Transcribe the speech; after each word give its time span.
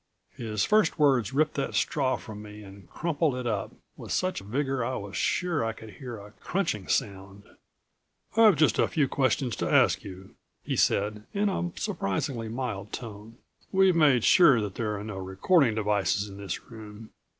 His 0.35 0.65
first 0.65 0.97
words 0.97 1.31
ripped 1.31 1.53
that 1.53 1.75
straw 1.75 2.15
from 2.15 2.41
me 2.41 2.63
and 2.63 2.89
crumpled 2.89 3.35
it 3.35 3.45
up, 3.45 3.71
with 3.95 4.11
such 4.11 4.39
vigor 4.39 4.83
I 4.83 4.95
was 4.95 5.15
sure 5.15 5.63
I 5.63 5.73
could 5.73 5.91
hear 5.91 6.17
a 6.17 6.31
crunching 6.41 6.87
sound. 6.87 7.43
"I've 8.35 8.55
just 8.55 8.79
a 8.79 8.87
few 8.87 9.07
questions 9.07 9.55
to 9.57 9.71
ask 9.71 10.03
you," 10.03 10.33
he 10.63 10.75
said, 10.75 11.27
in 11.35 11.49
a 11.49 11.71
surprisingly 11.75 12.49
mild 12.49 12.91
tone. 12.91 13.37
"We've 13.71 13.95
made 13.95 14.23
sure 14.23 14.59
that 14.59 14.73
there 14.73 14.97
are 14.97 15.03
no 15.03 15.17
recording 15.17 15.75
devices 15.75 16.27
in 16.27 16.37
this 16.37 16.71
room. 16.71 17.11